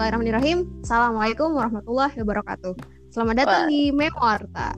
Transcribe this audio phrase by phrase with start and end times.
[0.00, 0.80] Bismillahirrahmanirrahim.
[0.80, 2.72] Assalamualaikum warahmatullahi wabarakatuh.
[3.12, 3.68] Selamat datang Wah.
[3.68, 4.72] di Memoarta.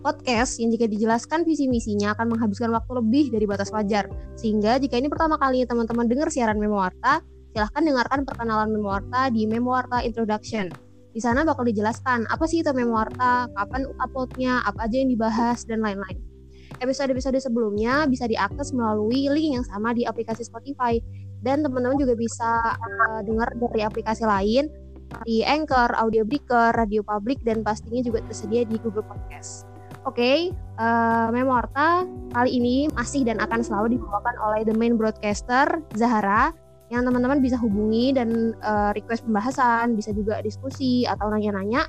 [0.00, 4.08] Podcast yang jika dijelaskan visi misinya akan menghabiskan waktu lebih dari batas wajar.
[4.40, 7.20] Sehingga jika ini pertama kalinya teman-teman dengar siaran Memoarta,
[7.52, 10.72] silahkan dengarkan perkenalan Memoarta di Memoarta Introduction.
[11.12, 15.84] Di sana bakal dijelaskan apa sih itu Memoarta, kapan uploadnya, apa aja yang dibahas, dan
[15.84, 16.16] lain-lain.
[16.80, 20.96] Episode-episode sebelumnya bisa diakses melalui link yang sama di aplikasi Spotify.
[21.42, 24.70] Dan teman-teman juga bisa uh, dengar dari aplikasi lain
[25.28, 29.68] di Anchor, Audio Breaker, Radio Public, dan pastinya juga tersedia di Google Podcast.
[30.02, 30.50] Oke,
[30.82, 32.02] uh, Memorta
[32.34, 36.50] kali ini masih dan akan selalu dibawakan oleh the main broadcaster Zahara
[36.90, 41.86] yang teman-teman bisa hubungi dan uh, request pembahasan, bisa juga diskusi atau nanya-nanya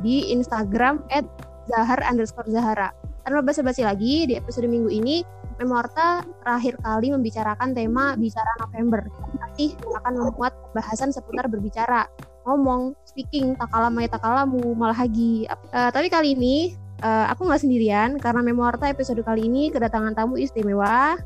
[0.00, 1.26] di Instagram at
[1.68, 2.94] Zahar underscore Zahara.
[3.26, 5.20] Tanpa basa-basi lagi, di episode minggu ini
[5.60, 9.04] Memorta terakhir kali membicarakan tema Bicara November.
[9.36, 12.08] Masih akan membuat bahasan seputar berbicara,
[12.48, 15.44] ngomong, speaking, takalamu ya takalamu, malah lagi.
[15.76, 16.72] Uh, tapi kali ini
[17.04, 21.20] uh, aku nggak sendirian karena Memorta episode kali ini kedatangan tamu istimewa.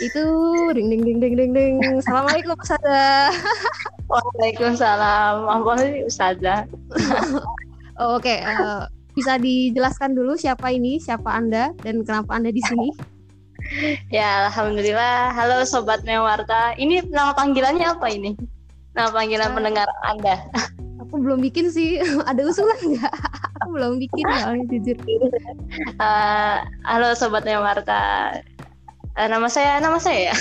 [0.00, 0.24] Itu
[0.72, 1.74] ding ding ding ding ding ding.
[2.00, 3.28] Assalamualaikum Ustazah.
[4.08, 5.36] Waalaikumsalam.
[5.44, 6.64] Apa sih Ustazah?
[8.00, 8.38] oh, Oke, okay.
[8.40, 13.09] uh, bisa dijelaskan dulu siapa ini, siapa Anda dan kenapa Anda di sini?
[14.10, 15.30] Ya, alhamdulillah.
[15.30, 16.74] Halo sobat Mewarta.
[16.74, 18.34] Ini nama panggilannya apa ini?
[18.98, 20.42] Nama panggilan uh, pendengar Anda.
[21.06, 22.02] Aku belum bikin sih.
[22.30, 23.14] Ada usulan nggak?
[23.62, 24.98] aku belum bikin ya, jujur.
[26.02, 28.42] Uh, halo sobat Mewarta.
[29.14, 30.36] Uh, nama saya, nama saya ya.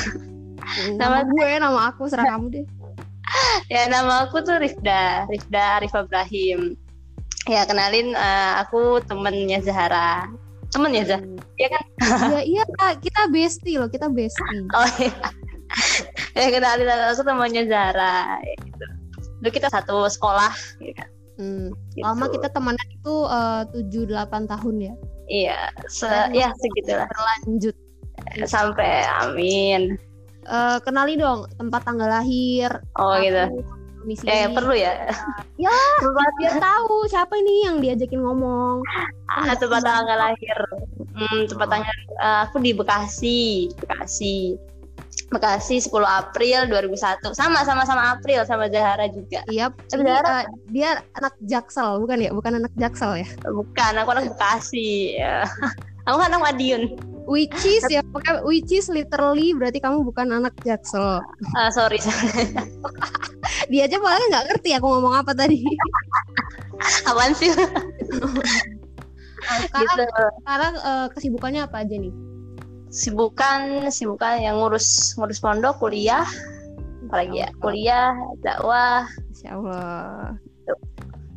[0.97, 2.65] nama, nama gue, nama aku, serah kamu deh.
[3.73, 6.73] ya, nama aku tuh Rifda, Rifda Arif Ibrahim.
[7.45, 10.25] Ya, kenalin uh, aku temennya Zahara
[10.69, 11.21] temen ya Zah?
[11.57, 11.83] Iya kan?
[12.29, 12.63] Iya iya
[13.01, 14.65] kita bestie loh kita bestie.
[14.77, 15.13] Oh iya.
[16.33, 18.41] ya kenalin aku temannya Zara.
[18.57, 18.85] Gitu.
[19.41, 20.53] Dulu kita satu sekolah.
[20.81, 21.03] Gitu.
[21.39, 21.69] Hmm.
[21.93, 22.03] Gitu.
[22.03, 23.15] Lama kita temenan itu
[23.73, 24.93] tujuh delapan tahun ya?
[25.29, 27.05] Iya, se ya segitulah.
[27.05, 27.75] Berlanjut.
[28.49, 29.95] Sampai amin.
[30.49, 32.81] Uh, kenali dong tempat tanggal lahir.
[32.97, 33.45] Oh gitu
[34.09, 35.05] misi eh perlu ya?
[35.61, 35.75] Ya
[36.39, 38.81] biar tahu siapa ini yang diajakin ngomong.
[39.29, 40.57] Ah tempat tanggal lahir.
[41.13, 43.69] Hmm, tempat tanggal uh, aku di Bekasi.
[43.77, 44.57] Bekasi.
[45.29, 49.45] Bekasi 10 April 2001 sama sama sama April sama Zahara juga.
[49.45, 50.43] Iya tapi Zahara uh,
[50.73, 52.31] dia anak Jaksel bukan ya?
[52.33, 53.27] Bukan anak Jaksel ya?
[53.45, 55.45] Bukan aku anak Bekasi ya.
[56.09, 56.83] aku kan anak Madiun
[57.29, 61.21] which is ya pakai which is literally berarti kamu bukan anak Jaksel.
[61.53, 62.01] Uh, sorry.
[63.69, 65.61] Dia aja malah nggak ngerti aku ngomong apa tadi.
[67.05, 67.53] Apaan sih?
[69.39, 70.25] Nah, sekarang gitu.
[70.41, 72.13] sekarang uh, kesibukannya apa aja nih?
[72.89, 76.25] Sibukan, sibukan yang ngurus ngurus pondok, kuliah,
[77.05, 79.05] apalagi ya, kuliah, dakwah.
[79.29, 80.37] Insya Allah.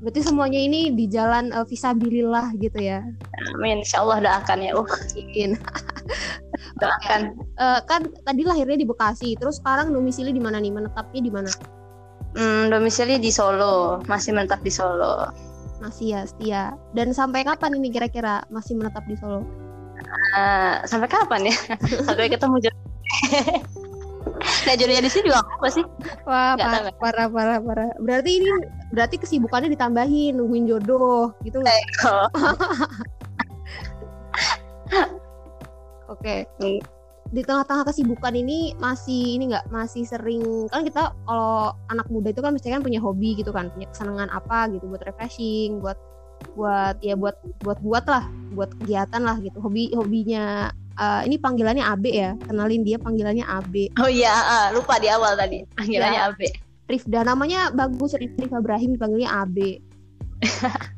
[0.02, 3.06] Berarti semuanya ini di jalan uh, visabilillah gitu ya.
[3.54, 3.86] Amin.
[3.86, 4.74] Insya Allah doakan ya.
[4.74, 4.82] Uh.
[6.82, 7.38] doakan.
[7.54, 10.74] Uh, kan tadi lahirnya di Bekasi, terus sekarang domisili di mana nih?
[10.74, 11.50] Menetapnya di mana?
[12.34, 15.30] Hmm, domisili di Solo, masih menetap di Solo.
[15.78, 16.74] Masih ya, setia.
[16.98, 19.46] Dan sampai kapan ini kira-kira masih menetap di Solo?
[20.34, 21.54] Uh, sampai kapan ya?
[22.10, 22.82] sampai ketemu jodoh.
[24.66, 25.84] Nah jodohnya di sini juga apa sih?
[26.26, 27.90] Wah, parah, parah, parah, parah.
[27.98, 28.48] Berarti ini
[28.94, 31.74] berarti kesibukannya ditambahin nungguin jodoh gitu nggak?
[36.12, 36.46] Oke.
[36.58, 36.78] Okay.
[37.32, 42.44] Di tengah-tengah kesibukan ini masih ini nggak masih sering kan kita kalau anak muda itu
[42.44, 45.96] kan mesti kan punya hobi gitu kan punya kesenangan apa gitu buat refreshing buat
[46.52, 50.68] buat ya buat buat buat lah buat kegiatan lah gitu hobi hobinya
[50.98, 52.30] uh, ini panggilannya AB ya.
[52.48, 55.64] Kenalin dia panggilannya AB oh iya uh, lupa di awal tadi.
[55.76, 56.28] Panggilannya ya.
[56.32, 56.40] AB
[56.90, 59.56] Rifda namanya bagus Rifda Ibrahim dipanggilnya AB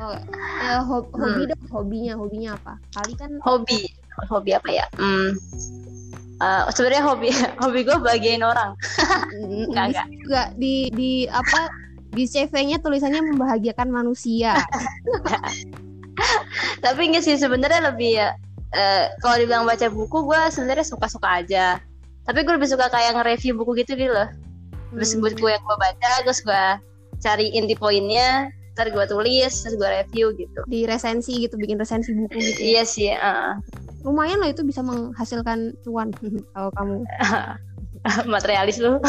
[0.00, 0.14] oh,
[0.62, 1.22] ya, hobi, hmm.
[1.22, 2.74] hobi dong hobinya hobinya apa?
[2.94, 3.90] Kali kan hobi
[4.30, 4.86] hobi apa ya?
[4.94, 5.34] Hmm.
[6.42, 7.28] Uh, sebenarnya hobi
[7.62, 8.78] hobi gue bagian orang.
[9.34, 11.70] Enggak enggak juga di di apa
[12.14, 14.54] di CV-nya tulisannya membahagiakan manusia.
[16.84, 18.28] Tapi enggak sih sebenarnya lebih ya
[18.74, 21.78] uh, kalau dibilang baca buku gue sebenarnya suka-suka aja.
[22.24, 24.28] Tapi gue lebih suka kayak nge-review buku gitu deh loh.
[24.94, 25.22] Terus hmm.
[25.22, 26.64] buku yang gue baca terus gue
[27.22, 30.60] cari inti poinnya ntar gue tulis terus gue review gitu.
[30.66, 32.66] Di resensi gitu bikin resensi buku gitu ya?
[32.66, 33.54] iya sih uh.
[34.02, 36.10] lumayan loh itu bisa menghasilkan cuan
[36.52, 37.06] kalau kamu.
[38.34, 39.00] Materialis lu.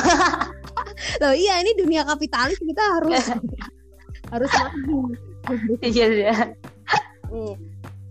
[1.22, 3.28] Loh iya ini dunia kapitalis kita harus
[4.32, 4.52] harus
[5.84, 6.36] iya iya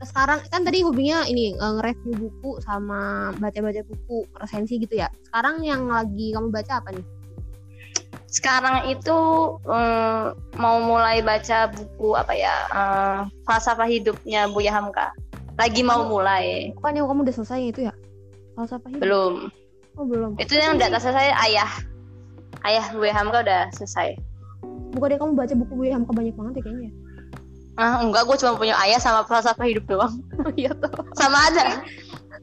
[0.05, 5.09] sekarang kan tadi hobinya ini nge-review buku sama baca-baca buku resensi gitu ya.
[5.29, 7.06] Sekarang yang lagi kamu baca apa nih?
[8.31, 9.19] Sekarang itu
[9.62, 10.23] um,
[10.61, 13.19] mau mulai baca buku apa ya uh,
[13.49, 15.11] falsafah hidupnya Buya Hamka.
[15.56, 16.75] Lagi mau mulai.
[16.79, 17.95] Bukan yang kamu udah selesai itu ya?
[18.59, 19.03] Falsafah hidup?
[19.03, 19.35] Belum.
[19.95, 20.35] Oh belum.
[20.37, 21.71] Itu yang udah selesai ayah.
[22.67, 24.19] Ayah Buya Hamka udah selesai.
[24.95, 27.04] Bukan deh kamu baca buku Buya Hamka banyak banget ya kayaknya
[27.75, 30.23] ah enggak gue cuma punya ayah sama falsafah hidup doang.
[30.43, 31.82] Oh iya tuh sama ada.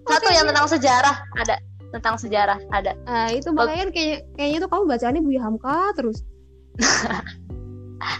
[0.07, 1.16] Satu yang tentang sejarah.
[1.39, 1.56] Ada.
[1.92, 2.95] Tentang sejarah ada.
[3.07, 6.24] Nah itu makanya kayaknya kayaknya tuh kamu bacaannya Buya Hamka terus.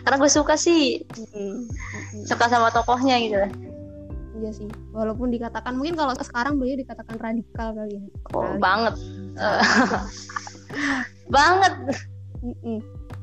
[0.06, 1.04] Karena gue suka sih.
[2.30, 3.36] Suka sama tokohnya gitu.
[4.42, 4.70] Iya sih.
[4.96, 8.04] Walaupun dikatakan mungkin kalau sekarang beliau dikatakan radikal kali ya.
[8.38, 8.96] Oh, banget.
[11.36, 11.74] Banget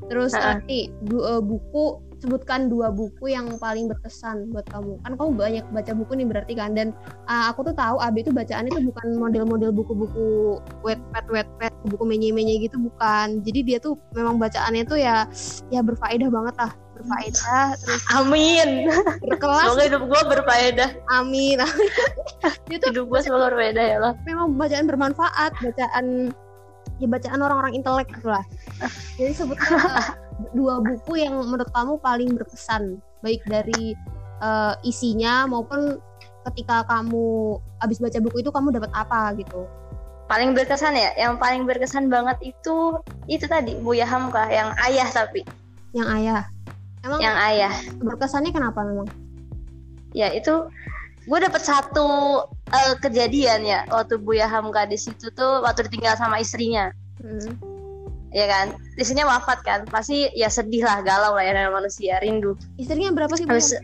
[0.08, 4.98] terus nanti uh, buku sebutkan dua buku yang paling berkesan buat kamu.
[5.06, 6.74] Kan kamu banyak baca buku nih berarti kan.
[6.74, 6.90] Dan
[7.30, 11.72] uh, aku tuh tahu Abi itu bacaannya tuh bukan model-model buku-buku wet pet wet pet
[11.86, 13.40] buku menye-menye gitu bukan.
[13.46, 15.26] Jadi dia tuh memang bacaannya tuh ya
[15.70, 16.72] ya berfaedah banget lah.
[16.98, 18.90] Berfaedah terus amin.
[19.22, 19.64] berkelas.
[19.70, 20.90] Semoga hidup gue berfaedah.
[21.14, 21.62] Amin.
[22.68, 24.14] Dia tuh hidup gue semoga berfaedah ya Allah.
[24.26, 26.34] memang bacaan bermanfaat bacaan
[26.98, 28.44] ya bacaan orang-orang intelek gitu lah.
[29.18, 30.08] Jadi sebutkan uh,
[30.58, 33.94] dua buku yang menurut kamu paling berkesan baik dari
[34.42, 35.98] uh, isinya maupun
[36.50, 39.66] ketika kamu habis baca buku itu kamu dapat apa gitu.
[40.28, 41.16] Paling berkesan ya?
[41.16, 43.00] Yang paling berkesan banget itu
[43.30, 45.40] itu tadi Buya Hamka yang ayah tapi.
[45.96, 46.42] Yang ayah?
[47.06, 47.72] Emang yang ayah.
[48.02, 49.08] berkesannya kenapa memang?
[50.12, 50.68] Ya itu
[51.28, 52.08] gue dapet satu
[52.48, 56.88] uh, kejadian ya waktu Buya Hamka di situ tuh waktu ditinggal sama istrinya.
[57.20, 57.52] Hmm.
[58.32, 58.76] ya kan?
[58.96, 59.84] Istrinya wafat kan?
[59.88, 62.56] Pasti ya sedih lah galau lah ya manusia rindu.
[62.80, 63.76] Istrinya berapa sih Habis,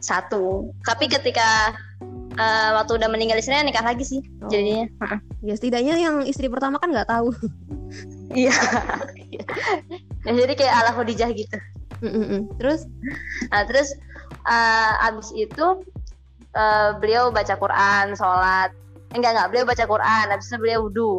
[0.00, 0.72] satu.
[0.84, 1.72] Tapi ketika
[2.36, 4.50] uh, waktu udah meninggal istrinya nikah lagi sih oh.
[4.52, 4.88] jadinya.
[5.40, 7.32] Ya setidaknya yang istri pertama kan nggak tahu.
[8.32, 8.52] Iya.
[10.22, 11.58] Ya, jadi kayak ala Khadijah gitu.
[11.98, 12.40] Mm -mm.
[12.54, 12.86] terus?
[13.50, 13.90] Nah terus
[14.46, 15.82] uh, abis itu
[16.56, 18.70] uh, beliau baca Quran, sholat.
[19.12, 21.12] Enggak enggak, beliau baca Quran, habis itu beliau wudhu.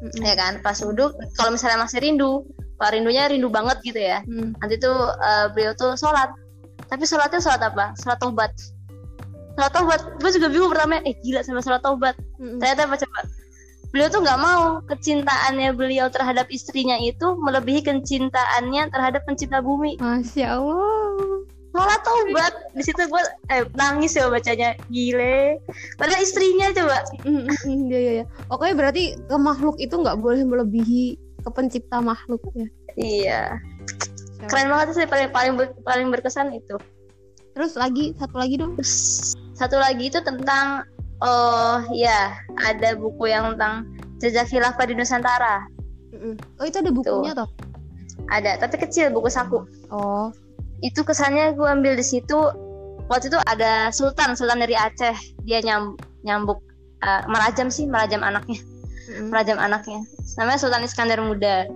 [0.00, 0.24] Mm-hmm.
[0.24, 2.48] Ya kan, pas wudhu, kalau misalnya masih rindu,
[2.80, 4.24] kalau rindunya rindu banget gitu ya.
[4.24, 4.56] Mm.
[4.56, 6.32] Nanti tuh uh, beliau tuh sholat.
[6.88, 7.92] Tapi sholatnya sholat apa?
[8.00, 8.52] Sholat tobat.
[9.60, 10.00] Sholat tobat.
[10.16, 12.16] Gue juga bingung pertama, eh gila sama sholat tobat.
[12.40, 12.58] Mm-hmm.
[12.64, 13.20] Ternyata apa coba?
[13.90, 19.98] Beliau tuh nggak mau kecintaannya beliau terhadap istrinya itu melebihi kecintaannya terhadap pencinta bumi.
[19.98, 23.22] Masya Allah malah tobat di situ gue
[23.54, 24.74] eh, nangis ya bacanya.
[24.90, 25.62] Gile.
[25.96, 27.06] Padahal istrinya coba.
[27.66, 28.24] Iya iya iya.
[28.50, 32.68] Oke berarti ke makhluk itu nggak boleh melebihi ke pencipta makhluk ya
[33.00, 33.56] iya
[34.48, 36.80] keren banget sih paling paling ber, paling berkesan itu.
[37.52, 38.72] Terus lagi satu lagi dong.
[39.52, 40.88] Satu lagi itu tentang
[41.20, 42.32] oh ya
[42.64, 43.84] ada buku yang tentang
[44.16, 45.68] jejak khilafah di Nusantara.
[46.56, 47.44] Oh itu ada bukunya tuh.
[47.44, 47.50] toh?
[48.32, 49.68] Ada tapi kecil buku saku.
[49.92, 50.32] Oh
[50.80, 52.38] itu kesannya gue ambil di situ.
[53.10, 55.16] Waktu itu ada Sultan Sultan dari Aceh.
[55.44, 56.62] Dia nyam, nyambuk.
[57.00, 58.60] Uh, merajam sih merajam anaknya.
[58.60, 59.26] Mm-hmm.
[59.32, 60.00] merajam anaknya.
[60.38, 61.66] Namanya Sultan Iskandar Muda.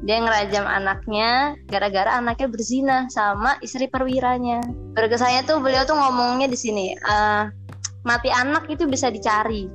[0.00, 4.64] Dia ngerajam anaknya gara-gara anaknya berzina sama istri perwiranya.
[4.96, 7.52] Berkesannya tuh beliau tuh ngomongnya di sini uh,
[8.08, 9.68] mati anak itu bisa dicari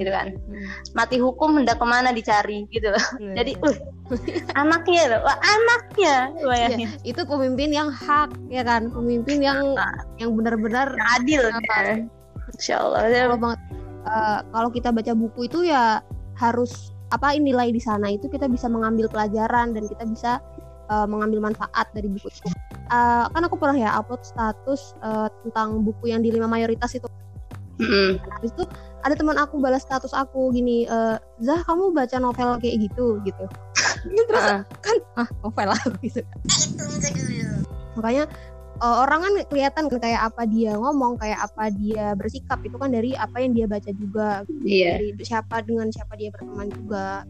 [0.00, 0.66] gitu kan hmm.
[0.96, 3.34] mati hukum hendak ke mana dicari gitu loh hmm.
[3.36, 3.76] jadi uh,
[4.56, 6.14] anaknya loh Wah, anaknya
[6.48, 12.04] ya, itu pemimpin yang hak ya kan pemimpin yang nah, yang benar-benar adil ya.
[12.52, 13.28] Insya Allah ya.
[13.28, 13.60] kalau banget
[14.08, 16.00] uh, kalau kita baca buku itu ya
[16.36, 20.32] harus apa nilai di sana itu kita bisa mengambil pelajaran dan kita bisa
[20.88, 22.48] uh, mengambil manfaat dari buku itu
[22.88, 27.08] uh, kan aku pernah ya upload status uh, tentang buku yang di lima mayoritas itu
[27.80, 28.20] Mm.
[28.20, 28.64] Habis itu
[29.02, 30.98] ada teman aku balas status aku gini, e,
[31.42, 33.44] Zah kamu baca novel kayak gitu gitu.
[34.06, 34.62] Terus uh.
[34.82, 36.22] kan ah novel lah gitu.
[37.98, 38.24] Makanya
[38.78, 42.90] uh, orang kan kelihatan kan kayak apa dia ngomong, kayak apa dia bersikap itu kan
[42.94, 44.46] dari apa yang dia baca juga.
[44.62, 44.98] Yeah.
[45.02, 47.26] Dari siapa dengan siapa dia berteman juga.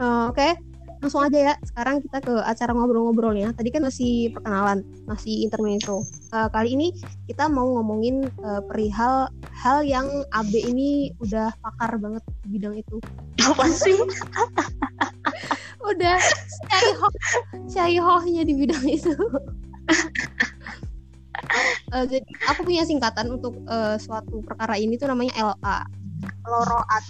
[0.00, 0.73] Uh, Oke, okay
[1.04, 1.54] langsung aja ya.
[1.60, 3.52] Sekarang kita ke acara ngobrol-ngobrolnya.
[3.52, 6.00] Tadi kan masih perkenalan masih intermezzo.
[6.32, 6.96] Uh, kali ini
[7.28, 12.96] kita mau ngomongin uh, perihal hal yang AB ini udah pakar banget di bidang itu.
[13.44, 14.00] Apa sih?
[15.84, 16.16] Udah
[17.68, 19.12] cari hohnya di bidang itu.
[21.92, 25.76] Uh, jadi aku punya singkatan untuk uh, suatu perkara ini tuh namanya LA
[26.48, 27.04] loroat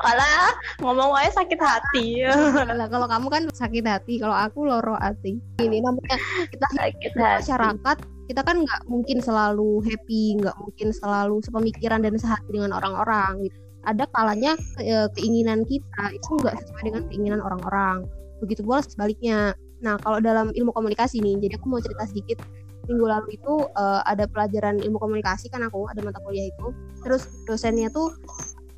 [0.00, 0.39] Alah,
[0.80, 2.24] ngomong aja sakit hati.
[2.80, 5.38] Lah kalau kamu kan sakit hati, kalau aku loro hati.
[5.60, 6.16] Ini namanya
[6.48, 7.44] kita sakit hati.
[7.44, 7.96] masyarakat,
[8.32, 13.56] kita kan nggak mungkin selalu happy, nggak mungkin selalu sepemikiran dan sehati dengan orang-orang gitu.
[13.88, 18.04] ada kalanya e, keinginan kita itu nggak sesuai dengan keinginan orang-orang
[18.40, 22.38] begitu pula sebaliknya nah kalau dalam ilmu komunikasi nih jadi aku mau cerita sedikit
[22.84, 26.68] minggu lalu itu uh, ada pelajaran ilmu komunikasi kan aku ada mata kuliah itu
[27.00, 28.12] terus dosennya tuh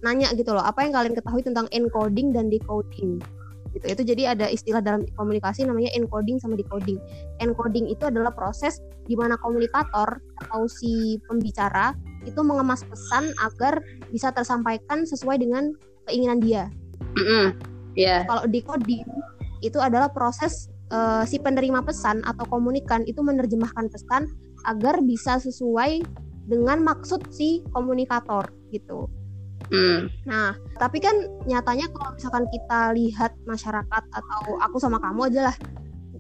[0.02, 3.22] nanya gitu loh apa yang kalian ketahui tentang encoding dan decoding
[3.72, 7.00] gitu itu jadi ada istilah dalam komunikasi namanya encoding sama decoding
[7.40, 11.96] encoding itu adalah proses di mana komunikator atau si pembicara
[12.28, 13.80] itu mengemas pesan agar
[14.12, 15.74] bisa tersampaikan sesuai dengan
[16.06, 16.64] keinginan dia.
[17.18, 17.46] Mm -hmm.
[17.98, 18.24] Yeah.
[18.24, 19.04] Kalau decoding
[19.62, 24.32] itu adalah proses uh, si penerima pesan atau komunikan itu menerjemahkan pesan
[24.66, 26.02] agar bisa sesuai
[26.46, 29.06] dengan maksud si komunikator gitu.
[29.70, 30.10] Mm.
[30.26, 31.14] Nah, tapi kan
[31.46, 35.56] nyatanya kalau misalkan kita lihat masyarakat atau aku sama kamu aja lah,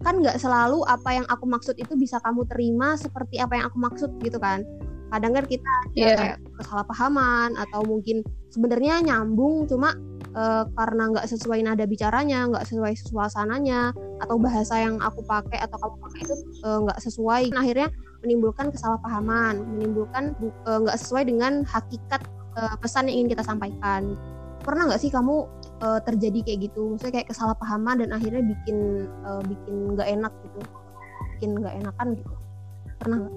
[0.02, 3.78] kan nggak selalu apa yang aku maksud itu bisa kamu terima seperti apa yang aku
[3.78, 4.66] maksud gitu kan.
[5.12, 6.16] Kadang kan kita yeah.
[6.16, 9.92] kayak kesalahpahaman atau mungkin sebenarnya nyambung cuma
[10.32, 13.92] uh, karena nggak sesuai nada bicaranya, nggak sesuai suasananya
[14.24, 16.34] atau bahasa yang aku pakai atau kamu pakai itu
[16.64, 17.42] eh, nggak uh, sesuai.
[17.52, 17.88] Nah, akhirnya
[18.24, 20.32] menimbulkan kesalahpahaman, menimbulkan
[20.64, 22.24] nggak uh, sesuai dengan hakikat
[22.56, 24.16] uh, pesan yang ingin kita sampaikan.
[24.62, 25.46] Pernah nggak sih kamu
[25.82, 26.94] uh, terjadi kayak gitu?
[26.94, 30.60] Maksudnya kayak kesalahpahaman dan akhirnya bikin uh, bikin nggak enak gitu.
[31.38, 32.34] Bikin nggak enakan gitu.
[33.02, 33.34] Pernah nggak?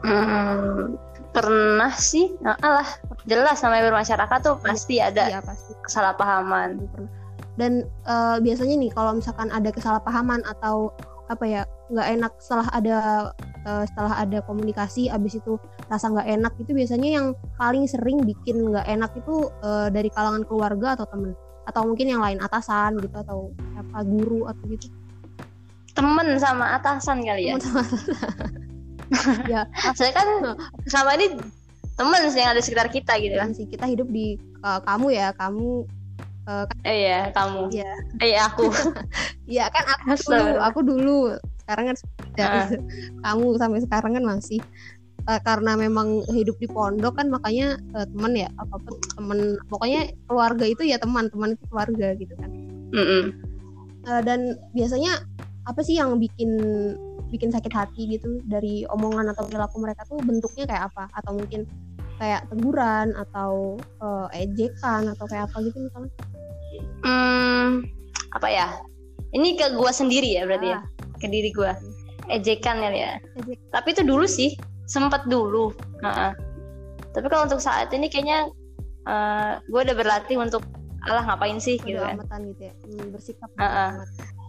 [0.00, 0.96] Hmm,
[1.36, 2.32] pernah sih.
[2.40, 2.88] Nah, alah
[3.28, 5.76] jelas namanya bermasyarakat tuh pasti ya, ada iya, pasti.
[5.84, 6.80] kesalahpahaman.
[7.60, 10.92] Dan uh, biasanya nih kalau misalkan ada kesalahpahaman atau
[11.28, 12.96] apa ya nggak enak setelah ada
[13.66, 15.58] uh, setelah ada komunikasi abis itu
[15.90, 17.26] rasa nggak enak itu biasanya yang
[17.58, 21.34] paling sering bikin nggak enak itu uh, dari kalangan keluarga atau temen.
[21.68, 24.88] Atau mungkin yang lain atasan gitu atau apa guru atau gitu.
[25.92, 27.58] Temen sama atasan kali ya?
[27.58, 29.62] Temen sama ya.
[29.94, 30.28] Saya kan
[30.86, 31.36] sama ini
[31.98, 33.50] temen sih yang ada di sekitar kita gitu kan?
[33.52, 35.84] Sih kita hidup di uh, kamu ya kamu
[36.50, 37.70] uh, eh ya kamu.
[37.70, 38.66] ya eh aku.
[39.50, 41.18] Ya kan aku dulu aku dulu.
[41.66, 41.96] Sekarang kan
[42.38, 42.68] uh.
[43.26, 44.60] kamu sampai sekarang kan masih.
[45.28, 48.90] Uh, karena memang hidup di pondok kan makanya uh, teman ya apa apa
[49.20, 52.50] teman pokoknya keluarga itu ya teman teman itu keluarga gitu kan.
[52.90, 53.24] Mm -mm.
[54.08, 55.20] Uh, dan biasanya
[55.68, 56.56] apa sih yang bikin
[57.30, 61.12] bikin sakit hati gitu dari omongan atau perilaku mereka tuh bentuknya kayak apa?
[61.14, 61.68] Atau mungkin
[62.20, 66.12] kayak teguran atau uh, ejekan atau kayak apa gitu misalnya?
[67.00, 67.88] Hmm,
[68.36, 68.68] apa ya?
[69.32, 70.78] Ini ke gua sendiri ya berarti ya?
[70.78, 70.84] ah.
[70.84, 71.70] ya ke diri gue
[72.32, 72.90] ejekan ya.
[72.90, 73.12] Ya
[73.70, 74.56] tapi itu dulu sih
[74.88, 75.70] sempat dulu.
[76.00, 76.32] Nah,
[77.12, 78.48] tapi kalau untuk saat ini kayaknya
[79.06, 80.64] uh, eh, gue udah berlatih untuk
[81.06, 81.76] alah ngapain sih?
[81.78, 82.16] Gitu kan.
[82.48, 82.74] gitu ya?
[82.88, 83.90] Hmm, bersikap uh -uh.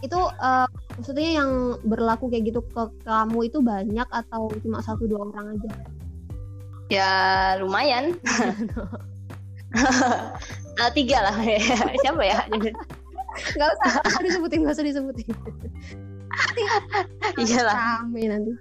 [0.01, 0.65] itu uh,
[0.97, 5.69] maksudnya yang berlaku kayak gitu ke kamu itu banyak atau cuma satu dua orang aja
[6.91, 7.11] ya
[7.63, 8.19] lumayan.
[9.71, 11.35] Uh, tiga lah.
[12.03, 12.43] Siapa ya?
[12.51, 15.27] Nggak usah nggak usah disebutin nggak usah disebutin.
[17.39, 18.51] Iyalah rame nanti.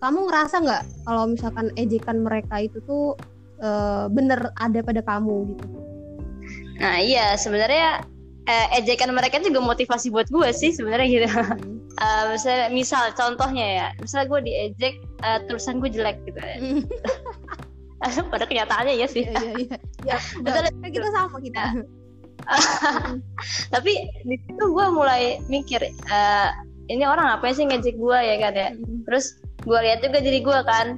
[0.00, 3.12] Kamu ngerasa nggak kalau misalkan ejekan mereka itu tuh
[3.60, 5.66] uh, bener ada pada kamu gitu?
[6.80, 8.00] Nah iya sebenarnya
[8.48, 11.28] eh, ejekan mereka juga motivasi buat gue sih sebenarnya gitu.
[11.28, 11.76] Hmm.
[12.04, 13.86] uh, misalnya misal contohnya ya.
[14.00, 16.56] Misalnya gue diejek uh, tulisan gue jelek gitu ya.
[18.32, 19.24] Pada kenyataannya ya sih.
[19.28, 19.76] Iya, iya,
[20.06, 20.16] iya.
[20.40, 21.84] ya, kita sama kita.
[23.74, 23.92] Tapi
[24.24, 26.48] di situ gue mulai mikir uh,
[26.88, 28.68] ini orang apa sih ngejek gue ya kan ya?
[29.06, 30.96] Terus gue lihat juga diri gue kan.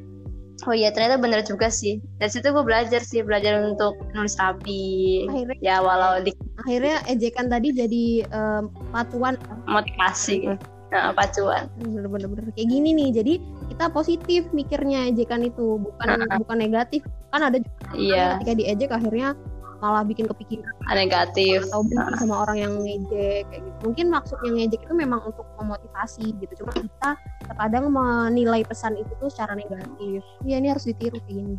[0.70, 1.98] Oh iya ternyata bener juga sih.
[2.22, 5.26] Dari situ gue belajar sih belajar untuk nulis rapi.
[5.26, 6.30] Akhirnya, ya walau di
[6.62, 9.34] akhirnya ejekan tadi jadi um, patuan.
[9.66, 10.46] Motivasi.
[10.46, 10.58] Hmm.
[10.92, 13.34] nah, pacuan bener-bener kayak gini nih jadi
[13.82, 17.02] kita positif mikirnya ejekan itu bukan bukan negatif.
[17.34, 18.38] Kan ada juga iya.
[18.38, 19.34] ketika diejek akhirnya
[19.82, 20.70] malah bikin kepikiran.
[20.86, 21.66] Negatif.
[21.66, 23.78] Atau benci sama orang yang ngejek kayak gitu.
[23.82, 26.62] Mungkin maksudnya ngejek itu memang untuk memotivasi gitu.
[26.62, 30.22] Cuma kita terkadang menilai pesan itu tuh secara negatif.
[30.46, 31.58] Ya ini harus ditiru kayak gini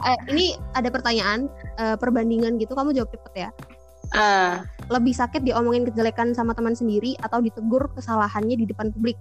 [0.00, 2.72] eh, ini ada pertanyaan uh, perbandingan gitu.
[2.72, 3.50] Kamu jawab cepet ya.
[4.10, 4.66] Uh.
[4.90, 9.14] lebih sakit diomongin kejelekan sama teman sendiri atau ditegur kesalahannya di depan publik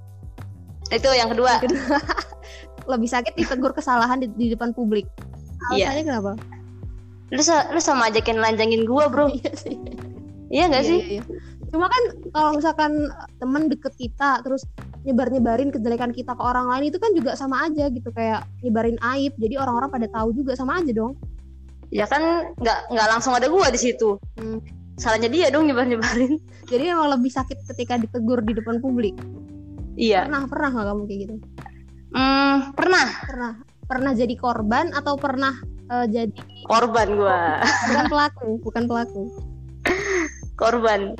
[0.90, 1.98] itu yang kedua, yang kedua.
[2.92, 5.06] Lebih sakit ditegur kesalahan di, di depan publik.
[5.76, 5.94] Iya.
[5.94, 6.08] alasannya yeah.
[6.08, 6.32] kenapa?
[7.30, 9.30] Lu lu sama ajakin lanjangin gua bro.
[9.38, 9.76] Iya sih.
[10.50, 11.00] Iya gak iya, sih?
[11.00, 11.24] iya, iya.
[11.70, 12.04] cuma kan
[12.34, 14.66] kalau misalkan temen deket kita terus
[15.06, 18.10] nyebar nyebarin kejelekan kita ke orang lain itu kan juga sama aja gitu.
[18.10, 19.38] Kayak nyebarin aib.
[19.38, 21.14] Jadi orang-orang pada tahu juga sama aja dong.
[21.94, 24.18] Ya kan nggak nggak langsung ada gua di situ.
[24.42, 24.58] Hmm.
[25.00, 26.36] salahnya dia dong nyebar nyebarin
[26.68, 29.16] jadi emang lebih sakit ketika ditegur di depan publik
[30.00, 30.24] iya.
[30.24, 31.36] Pernah pernah nggak kamu kayak gitu?
[32.16, 33.08] Hmm, pernah.
[33.28, 33.52] Pernah.
[33.90, 35.54] Pernah jadi korban atau pernah
[35.92, 37.60] eh, jadi korban gua.
[37.60, 39.24] Bukan pelaku bukan pelaku.
[40.56, 41.20] Korban.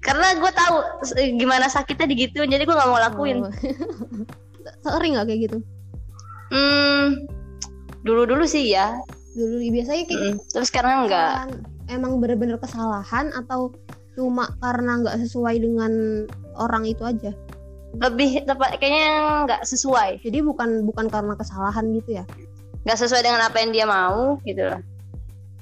[0.00, 0.76] Karena gue tahu
[1.36, 3.44] gimana sakitnya digituin jadi gue nggak mau lakuin.
[3.44, 3.52] Oh.
[4.84, 5.58] sering nggak kayak gitu?
[6.50, 7.28] Hmm
[8.00, 8.96] dulu dulu sih ya.
[9.36, 11.52] Dulu biasanya kayak Mm, terus sekarang enggak
[11.90, 13.74] emang bener-bener kesalahan atau
[14.14, 15.92] cuma karena nggak sesuai dengan
[16.54, 17.34] orang itu aja
[17.98, 20.22] lebih tepat kayaknya nggak sesuai.
[20.22, 22.24] Jadi bukan bukan karena kesalahan gitu ya?
[22.86, 24.80] Nggak sesuai dengan apa yang dia mau gitu loh.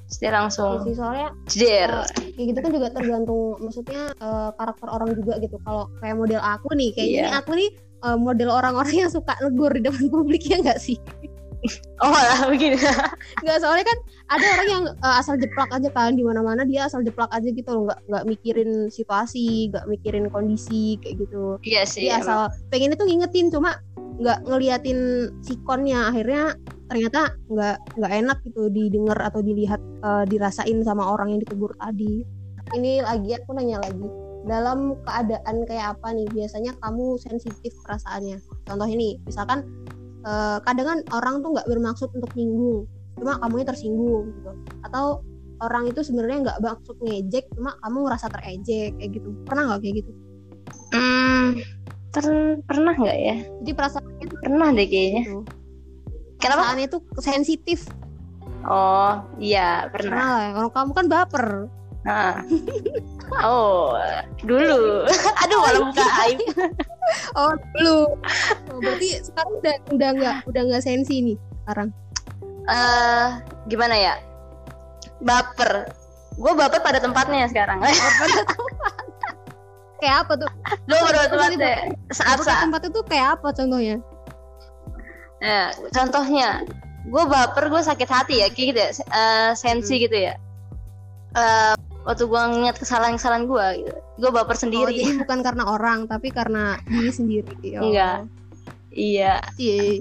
[0.08, 4.88] Terus dia Iya langsung sih soalnya jeder kayak gitu kan juga tergantung maksudnya eh, karakter
[4.88, 5.56] orang juga gitu.
[5.64, 7.70] Kalau kayak model aku nih kayaknya nih aku nih
[8.04, 10.96] eh, model orang-orang yang suka negur di depan publik ya nggak sih
[12.02, 12.78] oh lah begini
[13.42, 13.98] nggak soalnya kan
[14.28, 17.68] ada orang yang eh, asal jeplak aja kan di mana-mana dia asal jeplak aja gitu
[17.72, 17.88] loh.
[17.88, 21.56] Nggak nggak mikirin situasi nggak mikirin kondisi kayak gitu.
[21.64, 22.28] Iya sih dia emang.
[22.28, 23.80] asal pengen itu ngingetin cuma
[24.20, 26.58] nggak ngeliatin sikonnya akhirnya
[26.90, 32.22] ternyata nggak nggak enak gitu didengar atau dilihat eh, dirasain sama orang yang ditegur tadi.
[32.76, 34.08] Ini lagi aku nanya lagi.
[34.44, 36.28] Dalam keadaan kayak apa nih?
[36.36, 38.44] Biasanya kamu sensitif perasaannya.
[38.68, 39.64] Contoh ini misalkan
[40.28, 42.84] eh, kadang kan orang tuh nggak bermaksud untuk nyinggung
[43.18, 44.50] cuma kamunya tersinggung gitu.
[44.86, 45.26] Atau
[45.58, 49.28] orang itu sebenarnya nggak maksud ngejek cuma kamu ngerasa terejek kayak gitu.
[49.42, 50.10] Pernah nggak kayak gitu?
[50.94, 51.58] Hmm
[52.12, 53.36] per- pernah nggak ya?
[53.62, 55.22] Jadi perasaannya tuh pernah deh kayaknya.
[55.24, 55.40] gitu.
[56.38, 56.60] kenapa?
[56.62, 57.80] Perasaannya tuh sensitif.
[58.66, 60.10] Oh iya pernah.
[60.10, 61.46] Pernah lah kalau kamu kan baper
[62.08, 62.40] Nah.
[63.44, 63.92] oh
[64.40, 65.04] dulu.
[65.44, 66.38] Aduh malah buka aib
[67.38, 68.16] oh dulu.
[68.72, 71.92] Oh, berarti sekarang udah udah nggak udah nggak sensi nih sekarang.
[72.64, 73.26] Eh
[73.68, 74.14] gimana ya?
[75.20, 75.92] Baper.
[76.40, 77.84] Gue baper pada tempatnya sekarang.
[79.98, 80.50] Kayak apa tuh?
[80.86, 81.92] Lo pada tempatnya.
[82.14, 83.96] saat Baper ke saat tempat itu kayak apa contohnya?
[85.38, 86.66] Nah, contohnya,
[87.06, 90.02] gue baper, gue sakit hati ya, kayak gitu ya, eh, sensi Hmm.
[90.02, 90.34] gitu ya.
[91.38, 91.74] Eh,
[92.08, 93.92] waktu gue ngeliat kesalahan-kesalahan gue, gitu.
[94.24, 94.96] gue baper oh, sendiri.
[94.96, 97.84] jadi bukan karena orang tapi karena diri sendiri oh.
[97.84, 98.24] Enggak.
[98.88, 100.00] iya, Iya.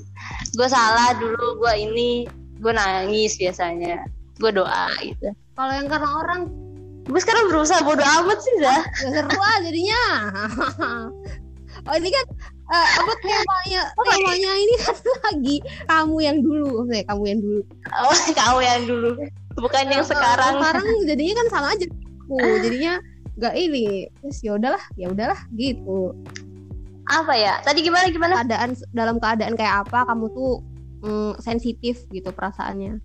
[0.56, 2.24] gue salah dulu, gue ini,
[2.64, 4.08] gue nangis biasanya,
[4.40, 5.36] gue doa gitu.
[5.60, 6.42] kalau yang karena orang
[7.08, 8.84] Gue sekarang berusaha bodo amat sih, Zah.
[8.84, 10.02] nggak seru ah jadinya
[11.88, 12.26] oh ini kan
[12.68, 14.96] eh, apa temanya temanya ini kan
[15.28, 17.62] lagi kamu yang dulu Maksudnya kamu yang dulu.
[17.92, 19.10] Oh, kau yang dulu,
[19.58, 20.54] bukan yang Kalau sekarang.
[20.60, 21.86] sekarang jadinya kan sama aja.
[22.28, 22.94] Aku jadinya
[23.40, 23.86] nggak ini.
[24.24, 26.16] Terus ya udahlah ya udahlah gitu.
[27.08, 27.54] Apa ya?
[27.64, 28.34] Tadi gimana gimana?
[28.44, 30.54] keadaan dalam keadaan kayak apa kamu tuh
[31.04, 33.00] mm, sensitif gitu perasaannya.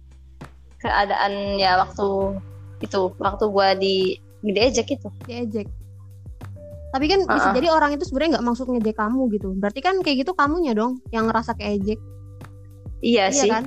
[0.82, 2.38] Keadaan ya waktu
[2.82, 3.96] itu, waktu gue di
[4.42, 5.08] diejek itu.
[5.30, 5.70] diejek
[6.92, 7.56] tapi kan bisa Uh-uh.
[7.56, 11.00] jadi orang itu sebenarnya nggak maksud ngejek kamu gitu berarti kan kayak gitu kamunya dong
[11.08, 11.96] yang ngerasa keejek
[13.00, 13.50] Iya, iya sih.
[13.50, 13.64] kan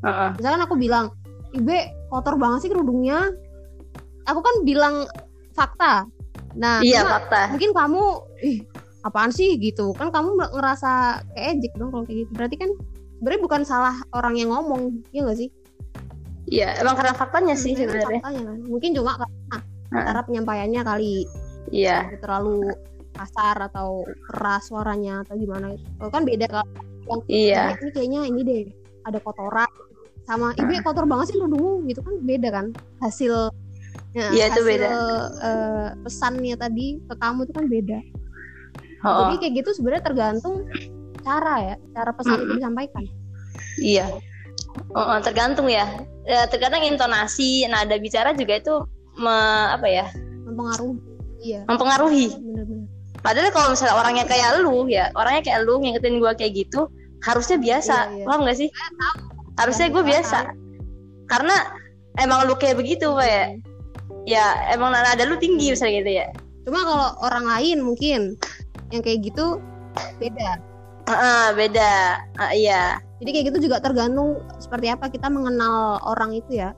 [0.00, 0.30] Heeh.
[0.38, 1.10] misalkan aku bilang
[1.52, 1.76] ibe
[2.08, 3.34] kotor banget sih kerudungnya
[4.24, 5.04] aku kan bilang
[5.52, 6.06] fakta
[6.54, 7.50] nah Iya, fakta.
[7.50, 8.02] mungkin kamu
[8.40, 8.58] ih
[9.02, 10.92] apaan sih gitu kan kamu ngerasa
[11.32, 12.70] keejek dong kalau kayak gitu berarti kan
[13.16, 15.50] sebenarnya bukan salah orang yang ngomong iya gak sih
[16.46, 18.22] Iya, emang karena faktanya sih Hmm, sebenarnya.
[18.22, 19.56] faktanya kan mungkin cuma karena
[19.88, 20.04] Heeh.
[20.06, 21.14] cara penyampaiannya kali
[21.72, 22.10] Iya.
[22.20, 22.72] terlalu
[23.16, 25.72] kasar atau keras suaranya atau gimana
[26.04, 26.68] Oh, kan beda kalau
[27.08, 27.62] yang Iya.
[27.72, 28.62] "Ibe, ini kayaknya ini deh
[29.06, 29.70] ada kotoran
[30.26, 32.66] sama ibu kotor banget sih kerudungmu gitu kan beda kan
[32.98, 33.48] hasil
[34.10, 34.88] ya, Iya, itu hasil, beda.
[35.46, 37.98] eh, pesannya tadi ke kamu itu kan beda
[39.06, 40.66] Oh, jadi kayak gitu sebenarnya tergantung
[41.22, 42.58] cara ya cara pesan itu Mm-mm.
[42.58, 43.04] disampaikan
[43.78, 44.06] iya.
[44.92, 45.84] Oh, oh, tergantung ya.
[46.24, 48.74] Ya, Terkadang intonasi, nada bicara juga itu
[49.16, 50.06] me- apa ya?
[50.44, 52.32] mempengaruhi iya mempengaruhi.
[52.36, 52.88] benar-benar
[53.24, 56.86] Padahal kalau misalnya orangnya kayak lu ya, orangnya kayak lu ngingetin gua kayak gitu,
[57.26, 57.96] harusnya biasa.
[58.14, 58.24] Iya, iya.
[58.28, 58.68] Paham gak sih?
[59.58, 60.38] Harusnya gue Iya, biasa.
[61.26, 61.56] Karena
[62.22, 63.44] emang lu kayak begitu, Pak ya.
[64.30, 66.26] Ya, emang nada lu tinggi misalnya gitu ya.
[66.66, 68.34] cuma kalau orang lain mungkin
[68.90, 69.62] yang kayak gitu
[70.18, 70.58] beda
[71.06, 72.18] Ah, beda.
[72.34, 72.98] Ah, iya.
[73.22, 76.74] jadi kayak gitu juga tergantung seperti apa kita mengenal orang itu ya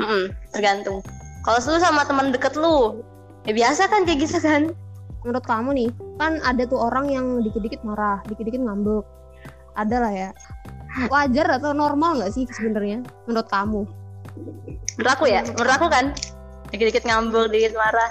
[0.00, 1.04] Mm-mm, tergantung.
[1.44, 3.00] Kalau lu sama teman deket lu,
[3.46, 4.74] ya biasa kan kayak gitu kan?
[5.26, 5.90] menurut kamu nih
[6.22, 9.02] kan ada tuh orang yang dikit-dikit marah dikit-dikit ngambek
[9.74, 10.30] ada lah ya
[11.10, 13.82] wajar atau normal nggak sih sebenarnya menurut kamu
[14.96, 16.04] Menurut aku ya, menurut aku kan
[16.72, 18.10] dikit-dikit ngambek, dikit marah.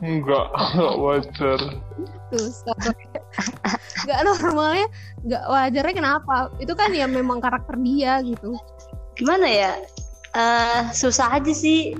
[0.00, 1.60] Enggak, enggak wajar.
[2.32, 2.76] tuh stop.
[4.04, 4.88] nggak normalnya
[5.22, 8.58] nggak wajarnya kenapa itu kan ya memang karakter dia gitu
[9.14, 9.72] Gimana ya?
[10.34, 11.94] Eh susah aja sih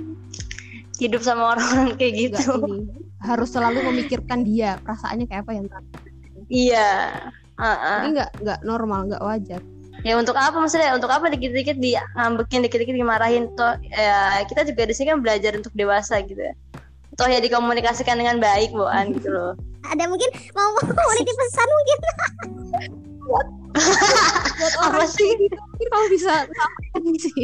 [0.99, 2.43] hidup sama orang-orang kayak gitu.
[2.65, 5.65] ini harus selalu memikirkan dia perasaannya kayak apa yang
[6.45, 6.89] Iya.
[7.55, 7.99] Ah, ah.
[8.03, 9.61] jadi nggak nggak normal nggak wajar.
[10.03, 10.93] Ya untuk apa maksudnya?
[10.93, 13.49] Untuk apa dikit-dikit di ngambekin dikit-dikit dimarahin?
[13.57, 16.53] Toh ya kita juga di sini kan belajar untuk dewasa gitu ya.
[17.15, 19.57] Toh ya dikomunikasikan dengan baik buan gitu loh.
[19.91, 21.97] Ada mungkin mau mau pesan mungkin?
[23.25, 27.43] Buat apa orang sih mungkin kamu bisa sampaikan sih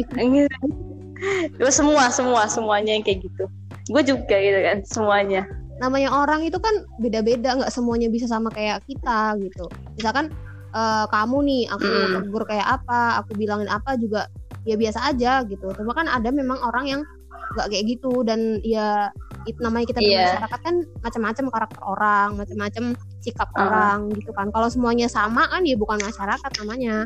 [1.70, 3.44] semua semua semuanya yang kayak gitu.
[3.90, 5.42] Gue juga gitu kan semuanya.
[5.80, 9.66] Namanya orang itu kan beda-beda nggak semuanya bisa sama kayak kita gitu.
[9.98, 10.30] Misalkan
[10.72, 12.12] eh, kamu nih aku Mm.
[12.24, 14.30] tegur kayak apa aku bilangin apa juga
[14.64, 15.68] ya biasa aja gitu.
[15.74, 17.00] Cuma kan ada memang orang yang
[17.52, 19.12] nggak kayak gitu dan ya
[19.44, 20.38] itu namanya kita Iya.
[20.38, 22.84] bermasyarakat kan macam-macam karakter orang macam-macam
[23.20, 23.66] sikap Uh-uh.
[23.68, 24.48] orang gitu kan.
[24.54, 27.04] Kalau semuanya sama kan ya bukan masyarakat namanya.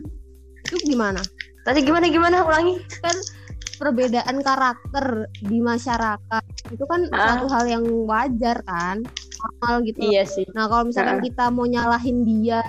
[0.69, 1.25] Itu gimana?
[1.67, 2.47] Tadi gimana gimana?
[2.47, 2.79] Ulangi
[3.77, 5.05] perbedaan karakter
[5.39, 7.37] di masyarakat itu kan Ah.
[7.37, 9.05] satu hal yang wajar kan
[9.37, 11.29] normal gitu iya sih Nah kalau misalkan Heeh.
[11.29, 12.61] kita mau nyalahin dia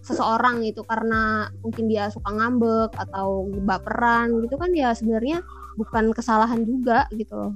[0.00, 5.40] seseorang itu karena mungkin dia suka ngambek atau baperan gitu kan ya sebenarnya
[5.74, 7.52] bukan kesalahan juga gitu loh.